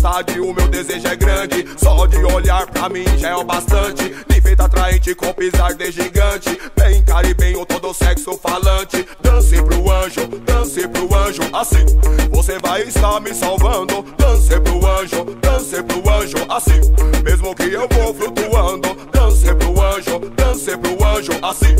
[0.00, 1.66] vontade, o meu desejo é grande.
[1.76, 4.14] Só de olhar pra mim já é o bastante.
[4.28, 6.58] Me feita atraente com pisar de gigante.
[6.76, 9.06] Bem caribenho, todo sexo falante.
[9.22, 11.42] Dance pro anjo, dance pro anjo.
[11.52, 11.84] Assim
[12.30, 14.02] você vai estar me salvando.
[14.16, 16.38] Dance pro anjo, dance pro anjo.
[16.48, 16.80] Assim
[17.22, 19.19] mesmo que eu vou flutuando.
[19.50, 21.32] Dance pro anjo, dance pro anjo.
[21.42, 21.74] Assim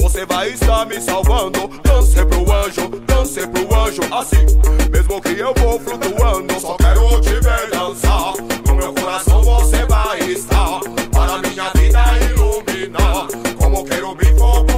[0.00, 1.68] você vai estar me salvando.
[1.82, 4.02] Dance pro anjo, dance pro anjo.
[4.14, 4.46] Assim
[4.92, 6.60] mesmo que eu vou flutuando.
[6.60, 8.34] Só quero te ver dançar.
[8.68, 10.78] No meu coração você vai estar.
[11.12, 13.26] Para minha vida iluminar.
[13.58, 14.75] Como quero bem fogo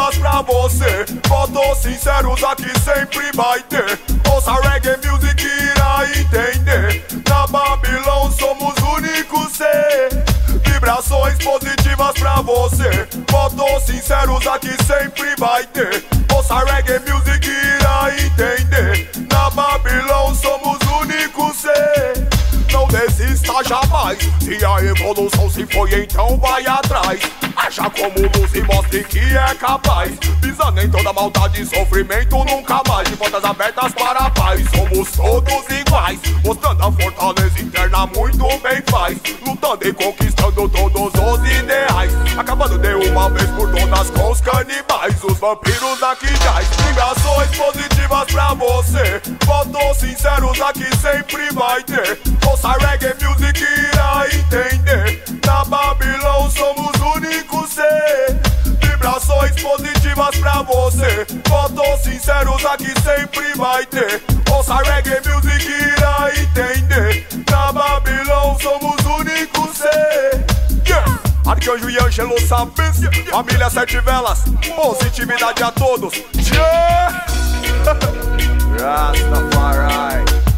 [0.00, 1.04] positivas pra você.
[1.28, 3.98] Votos sinceros aqui sempre vai ter.
[4.32, 7.04] Ouça reggae music irá entender.
[7.28, 10.08] Na Babilão somos únicos ser.
[10.64, 13.08] Vibrações positivas pra você.
[13.30, 16.04] Votos sinceros aqui sempre vai ter.
[16.34, 17.69] Ouça reggae music irá
[24.10, 24.18] jamais.
[24.40, 27.20] Se a evolução se foi, então vai atrás.
[27.56, 30.12] Acha como luz e mostre que é capaz.
[30.40, 33.08] Pisando em toda maldade e sofrimento, nunca mais.
[33.08, 36.18] De portas abertas para a paz, somos todos iguais.
[36.44, 39.18] Mostrando a fortaleza interna, muito bem faz.
[39.46, 42.12] Lutando e conquistando todos os ideais.
[42.36, 45.22] Acabando de uma vez por todas com os canibais.
[45.22, 46.66] Os vampiros aqui jaz.
[46.86, 49.22] Vibrações positivas pra você.
[49.44, 52.18] Votos sinceros aqui sempre vai ter.
[52.46, 53.99] Ouça reggae music
[60.70, 61.26] você.
[61.48, 64.22] Votos sinceros aqui sempre vai ter.
[64.52, 67.26] Ouça reggae music irá entender.
[67.50, 70.44] Na Babilão somos únicos ser.
[70.86, 71.20] Yeah.
[71.46, 74.44] Arcanjo e Ângelo Sabes, família Sete Velas,
[74.76, 76.14] positividade a todos.
[76.52, 77.26] Yeah.
[78.80, 80.49] Rastafari.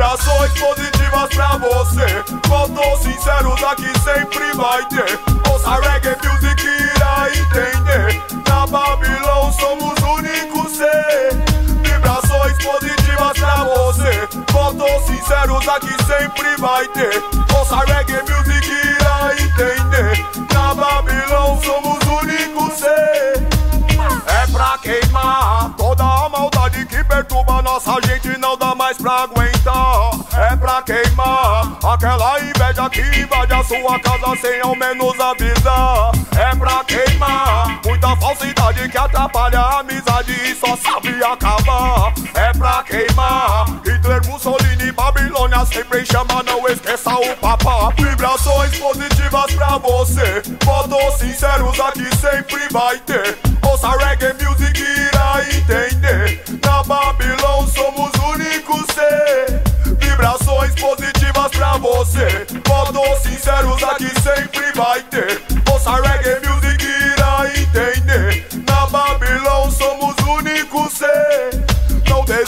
[0.00, 2.24] Vibrações positivas pra você.
[2.48, 5.20] Votos sinceros aqui sempre vai ter.
[5.52, 8.22] Ouça reggae music irá entender.
[8.48, 11.36] Na Babilão somos únicos ser.
[11.82, 14.26] Vibrações positivas pra você.
[14.50, 17.22] Votos sinceros aqui sempre vai ter.
[17.58, 20.26] Ouça reggae music irá entender.
[20.54, 23.49] Na Babilão somos únicos ser.
[31.84, 36.12] Aquela inveja que invade a sua casa sem ao menos avisar.
[36.36, 42.12] É pra queimar muita falsidade que atrapalha a amizade e só sabe acabar.
[42.34, 47.92] É pra queimar Hitler, Mussolini, Babilônia sempre chama, não esqueça o papá.
[47.96, 53.38] Vibrações positivas pra você, votos sinceros aqui sempre vai ter.
[53.62, 54.99] Ouça reggae music
[62.10, 62.46] você.
[62.66, 65.40] Votos sinceros aqui sempre vai ter.
[65.70, 66.79] Ouça reggae music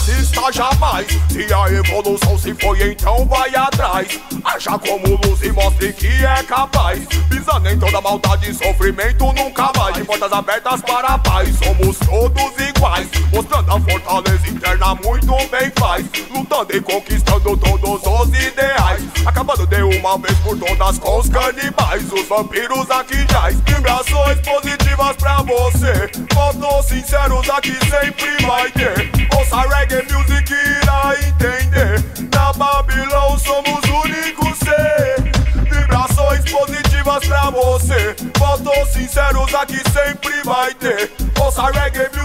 [0.04, 1.06] Desista jamais.
[1.30, 4.18] Se a evolução se foi, então vai atrás.
[4.42, 7.06] Acha como luz e mostre que é capaz.
[7.28, 9.94] Pisando em toda maldade e sofrimento, nunca mais.
[9.94, 13.06] De portas abertas para a paz, somos todos iguais.
[13.32, 16.04] Mostrando a fortaleza interna, muito bem faz.
[16.34, 19.02] Lutando e conquistando todos os ideais.
[19.24, 22.12] Acabando de uma vez por todas com os canibais.
[22.12, 23.54] Os vampiros aqui jaz.
[23.60, 26.10] Vibrações positivas pra você.
[26.34, 29.12] Votos sinceros aqui sempre vai ter.
[29.36, 32.02] Ouça reggae music irá entender.
[32.32, 35.16] Na Babilão somos únicos ser.
[35.70, 38.16] Vibrações positivas pra você.
[38.38, 41.12] Votos sinceros aqui sempre vai ter.
[41.40, 42.21] Ouça reggae music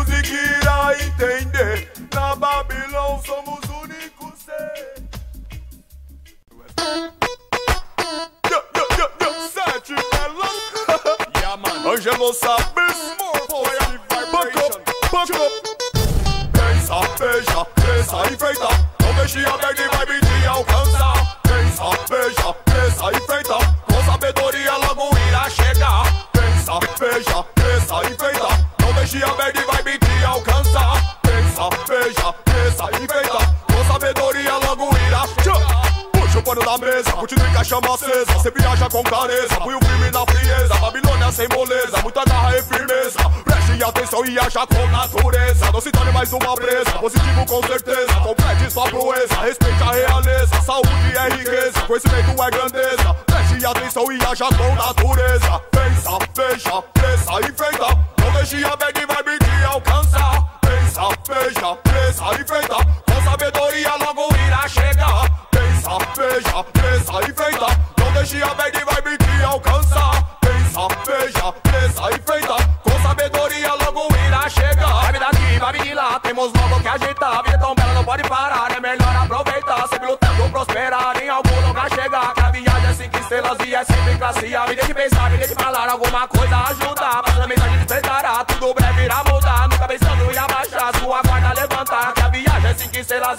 [83.29, 84.67] viagem é é sempre classe A.
[84.67, 85.89] Me deixe pensar, me deixe falar.
[85.89, 87.21] Alguma coisa ajudar.
[87.27, 88.45] Mas a mensagem despertará.
[88.45, 89.23] Tudo breve irá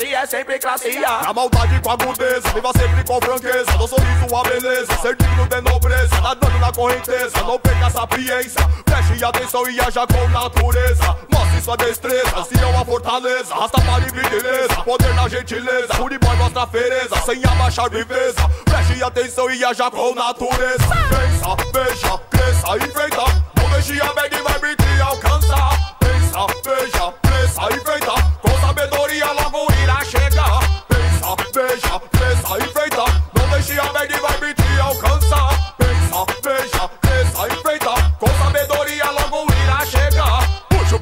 [0.01, 1.22] e é sempre classe A.
[1.22, 3.72] Na maldade com agudeza, viva sempre com franqueza.
[3.78, 6.20] No sorriso a beleza, ser digno de nobreza.
[6.20, 8.68] Nadando na correnteza, não perca a sapiência.
[8.84, 11.16] Preste atenção e haja com natureza.
[11.32, 13.55] Mostre sua destreza, se é uma fortaleza.
[13.55, 15.94] Rasta para beleza, poder na gentileza.
[15.94, 18.49] Boy mostra fereza, sem abaixar viveza.
[18.64, 20.88] Preste atenção e haja com natureza.
[21.09, 23.24] Pensa, veja, cresça, enfeita.
[23.61, 25.96] Não deixe a bad vibe te alcançar.
[25.99, 28.47] Pensa, veja, cresça, enfeita.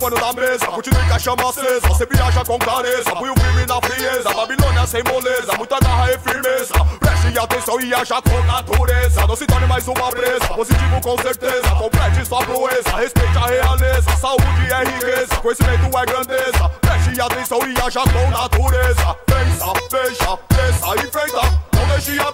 [0.07, 1.89] Pano da mesa, continue com a chama acesa.
[1.89, 4.35] Você viaja com clareza, põe o firme na frieza.
[4.35, 6.75] Babilônia sem moleza, muita garra e firmeza.
[7.01, 9.27] Preste atenção e haja com natureza.
[9.27, 11.69] Não se torne mais uma presa, positivo com certeza.
[11.77, 14.17] Complete sua proeza, respeite a realeza.
[14.21, 16.69] Saúde é riqueza, conhecimento é grandeza.
[16.81, 19.17] Preste atenção e haja com natureza.
[19.27, 21.67] Pensa, veja, cresça e feita.
[21.73, 22.31] Não deixe a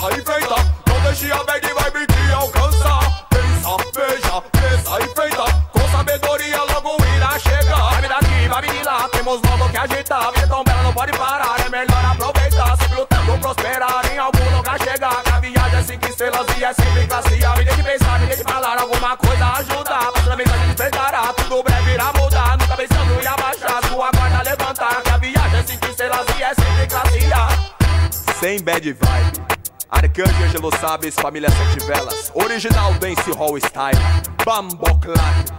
[0.00, 0.54] cresça e feita.
[0.86, 3.26] Não deixe a bad vibe te alcançar.
[3.28, 5.44] Pensa, veja, cresça e feita.
[5.72, 7.90] Com sabedoria logo irá chegar.
[7.90, 10.32] Vai me daqui, vai me lá, temos logo que agitar.
[10.32, 11.60] Vida tão bela, não pode parar.
[11.60, 14.06] É melhor aproveitar, sempre lutando, prosperar.
[14.12, 15.22] Em algum lugar chegar.
[15.22, 17.56] Que a viagem é cinco estrelas e é sempre classe A.
[17.56, 20.12] Me deixe pensar, me deixe falar alguma coisa ajudar.
[20.12, 22.56] Passando a mensagem despertará, tudo breve irá mudar.
[22.58, 25.02] Nunca pensando em abaixar, sua guarda levantar.
[25.02, 28.32] Que a viagem é cinco estrelas e é sempre classe A.
[28.40, 29.59] Sem bad vibe.
[29.90, 32.30] Arcanjo Angelo Sabes, família Sete Velas.
[32.34, 33.98] Original Dance Hall Style.
[34.44, 35.50] Bamboclad.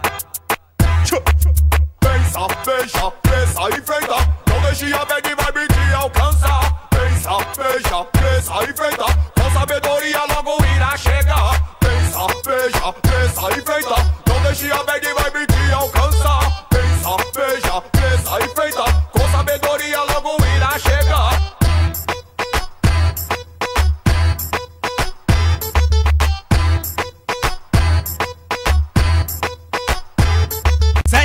[2.00, 4.16] Pensa, veja, cresça e feita.
[4.48, 6.88] Não deixe a bad vibe te alcançar.
[6.90, 9.04] Pensa, veja, cresça e feita.
[9.38, 11.76] Com sabedoria logo irá chegar.
[11.78, 13.96] Pensa, veja, cresça e feita.
[14.26, 15.21] Não deixe a bad vibe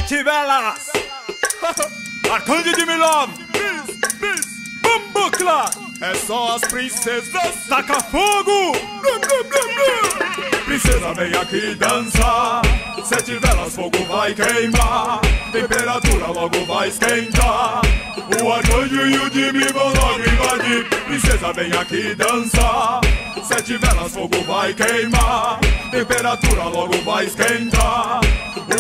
[0.08, 0.90] Sete velas!
[2.32, 3.30] Arcanjo de Milov!
[4.82, 5.70] Bambucla!
[6.00, 7.68] É só as princesas.
[7.68, 8.72] Taca fogo!
[10.64, 12.62] Princesa, vem aqui dançar.
[13.04, 15.20] Sete velas, fogo vai queimar.
[15.52, 17.82] Temperatura logo vai esquentar.
[18.42, 20.86] O arcanjo e o Jimmy vão logo invadir.
[21.06, 23.02] Princesa, vem aqui dançar.
[23.48, 25.60] Sete velas, fogo vai queimar.
[25.90, 28.20] Temperatura logo vai esquentar.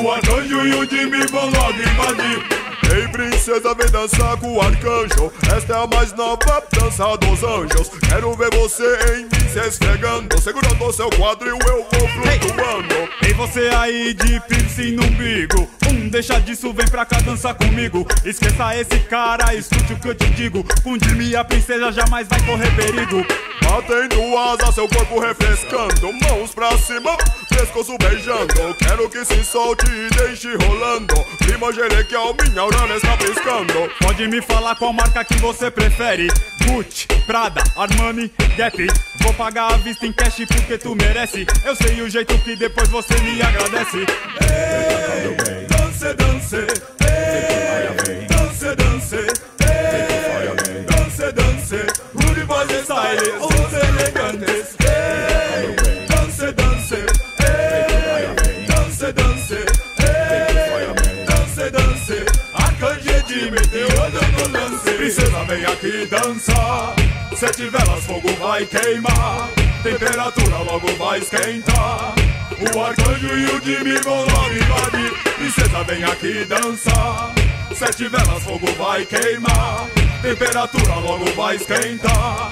[0.03, 2.68] O arcanjo e o Jimmy vão logo invadir.
[2.93, 5.32] Ei, princesa, vem dançar com o arcanjo.
[5.55, 7.89] Esta é a mais nova dança dos anjos.
[8.09, 10.41] Quero ver você em mim se esfregando.
[10.41, 13.09] Segurando seu quadril, eu vou flutuando.
[13.24, 18.05] Ei você aí de piercing no umbigo Um, deixa disso, vem pra cá dançar comigo
[18.24, 22.41] Esqueça esse cara, escute o que eu te digo Com Jimmy a princesa jamais vai
[22.41, 23.26] correr perigo
[23.68, 26.14] Batendo asa, seu corpo refrescando.
[26.14, 27.18] Mãos pra cima,
[27.49, 28.74] pescoço beijando.
[28.80, 31.14] Quero que se solte e deixe rolando.
[31.38, 33.91] Prima Jerequiel, minha urana está piscando.
[33.99, 36.28] Pode me falar qual marca que você prefere
[36.66, 38.88] Gucci, Prada, Armani, Gap
[39.22, 42.89] Vou pagar a vista em cash porque tu merece Eu sei o jeito que depois
[42.89, 45.66] você me agradece Ei,
[46.14, 46.55] dance, dance.
[47.01, 49.16] Ei, dance, dance.
[49.16, 51.80] Ei, dance, dance.
[52.14, 54.76] Rudy Boys Style, os elegantes.
[54.80, 55.76] Ei,
[56.08, 56.95] dance, dance.
[57.39, 59.60] Ei, dance, dance.
[59.99, 62.26] Ei, dance, dance.
[62.53, 64.80] Arcanjo de meteoro no.
[64.97, 66.95] Princesa, vem aqui dançar.
[67.36, 69.49] Sete velas, fogo vai queimar.
[69.84, 72.16] Temperatura logo vai esquentar.
[72.60, 75.12] O arcanjo e o Jimmy vão logo invadir.
[75.36, 77.32] Princesa, vem aqui dançar.
[77.76, 79.88] Sete velas, fogo vai queimar.
[80.24, 82.51] Temperatura logo vai esquentar.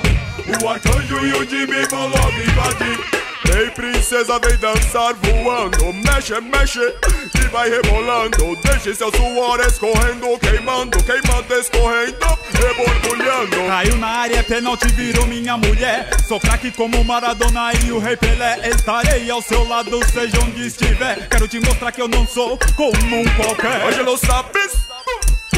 [0.61, 3.24] O arcanjo e o Jimmy vão logo invadir.
[3.57, 5.93] Ei, princesa, vem dançar voando.
[5.93, 8.55] Mexe, mexe e vai rebolando.
[8.63, 13.67] Deixe seu suor escorrendo, queimando, queimando, escorrendo e borbulhando.
[13.67, 18.69] Caiu na área, pênalti, virou minha mulher Sou craque como Maradona e o Rei Pelé
[18.69, 23.19] Estarei ao seu lado, seja onde estiver Quero te mostrar que eu não sou como
[23.19, 24.85] um qualquer Hoje não sabes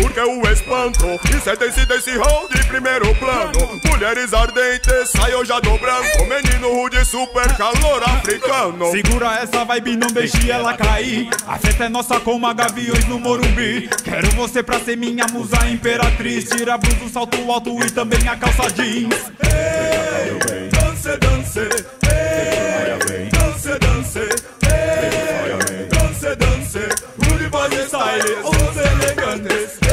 [0.02, 3.80] porque o espanto De sentença desse rol de primeiro plano.
[3.90, 6.26] Mulheres ardentes, saiu já do branco.
[6.28, 8.92] Menino rude, super calor africano.
[8.92, 11.30] Segura essa vibe, não deixe ela cair.
[11.48, 13.90] A festa é nossa como a gaviões no Morumbi.
[14.04, 16.50] Quero você pra ser minha musa imperatriz.
[16.50, 19.16] Tira a blusa, o salto alto e também a calça jeans.
[19.42, 21.60] Ei, dance, dance.
[21.60, 24.20] Ei, dance, dance.
[24.20, 26.80] Ei, dance, dance.
[27.24, 29.87] Rude, fazer style, os elegantes.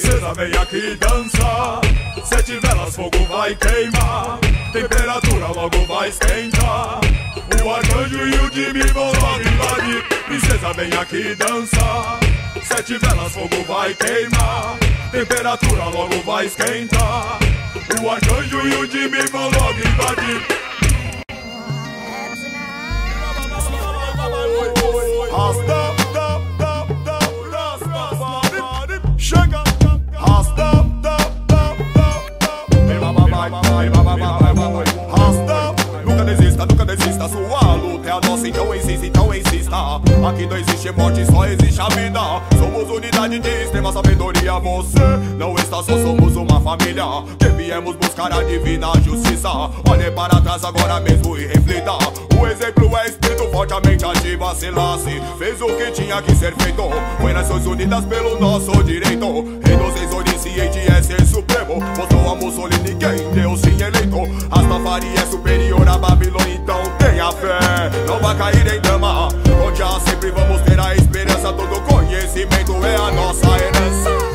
[0.00, 1.80] Princesa, vem aqui dançar.
[2.24, 4.38] Sete velas, fogo vai queimar.
[4.72, 7.00] Temperatura logo vai esquentar.
[7.62, 10.02] O arcanjo e o Jimmy vão logo invadir.
[10.24, 12.18] Princesa, vem aqui dançar.
[12.62, 14.78] Sete velas, fogo vai queimar.
[15.12, 17.38] Temperatura logo vai esquentar.
[18.02, 20.60] O arcanjo e o Jimmy vão logo invadir.
[25.30, 25.79] Rasta,
[33.48, 33.62] da,
[35.16, 35.74] Rasta,
[36.04, 37.28] nunca desista, nunca desista.
[37.28, 39.49] Sua luta é a nossa, então insista, então insista.
[39.72, 42.20] Aqui não existe morte, só existe a vida.
[42.58, 44.58] Somos unidade de extrema sabedoria.
[44.58, 44.98] Você
[45.38, 47.04] não está só, somos uma família.
[47.38, 49.48] Que viemos buscar a divina justiça.
[49.88, 51.92] Olhe para trás agora mesmo e reflita.
[52.36, 55.22] O exemplo é espírito forte, a mente ativa, se lasse.
[55.38, 56.82] Fez o que tinha que ser feito.
[57.20, 59.60] Foi Nações Unidas pelo nosso direito.
[59.62, 61.80] Rei dos onisciente é ser supremo.
[61.96, 64.22] Mostrou a Mussolini quem Deus tinha eleito.
[64.50, 67.90] Rastafari é superior a Babilônia, então tenha fé.
[68.06, 69.28] Não vai cair em dama.
[69.62, 71.52] Onde há sempre vamos ter a esperança.
[71.52, 74.30] Todo conhecimento é a nossa herança.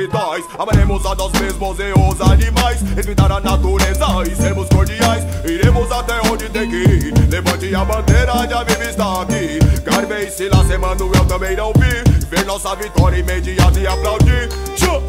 [0.00, 2.82] Capitais Amaremos a nós mesmos e os animais.
[2.94, 5.24] Respeitar a natureza e sermos cordiais.
[5.44, 7.14] Iremos até onde tem que ir.
[7.28, 9.58] Levante a bandeira de a Viva está aqui.
[9.84, 12.26] Garvey, Silas, Emanuel também não vi.
[12.26, 14.48] Ver nossa vitória imediata e aplaudir.
[14.76, 15.02] Tchu!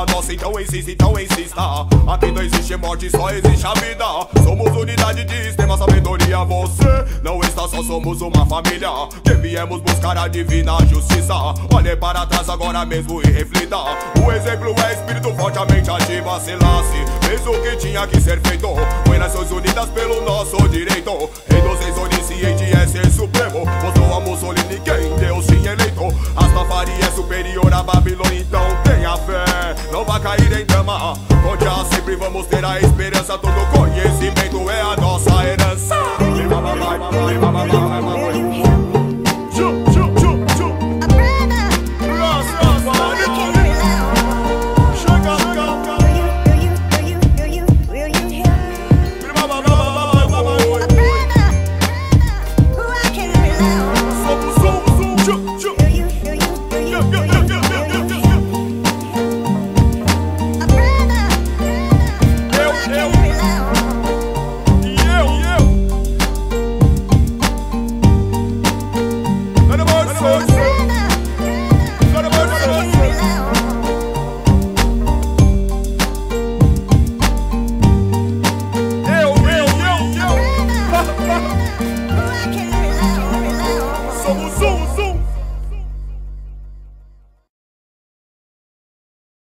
[0.00, 1.60] A nossa, então insista, então insista.
[2.06, 4.04] Aqui não existe morte, só existe a vida.
[4.42, 6.38] Somos unidade de extrema sabedoria.
[6.44, 8.88] Você não está só, somos uma família.
[9.22, 11.34] Que viemos buscar a divina justiça.
[11.74, 13.76] Olhe para trás agora mesmo e reflita.
[14.24, 17.04] O exemplo é espírito forte, a mente ativa, se lasse.
[17.26, 18.68] Fez o que tinha que ser feito.
[19.06, 21.30] Foi Nações Unidas pelo nosso direito.
[21.48, 21.98] Rei dos reis,
[22.30, 23.66] Onisciente é ser supremo.
[23.82, 29.74] Mostrou a Mussolini quem Deus te eleitou Rastafari é superior a Babilônia Então tenha fé,
[29.90, 33.36] não vai cair em drama Contra sempre vamos ter a esperança.
[33.38, 35.96] Todo conhecimento é a nossa herança.